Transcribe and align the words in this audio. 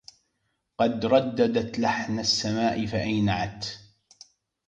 قد 0.77 1.05
رددت 1.05 1.79
لحن 1.79 2.19
السمـاء 2.19 2.85
فأينعـت 2.85 3.65